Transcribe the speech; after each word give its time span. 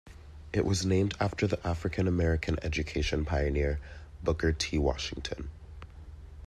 It 0.51 0.65
was 0.65 0.83
named 0.83 1.13
after 1.19 1.45
the 1.45 1.59
African-American 1.63 2.57
education 2.63 3.23
pioneer 3.23 3.79
Booker 4.23 4.51
T. 4.51 4.79
Washington. 4.79 5.51